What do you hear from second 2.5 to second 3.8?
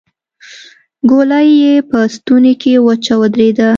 کې وچه ودرېده.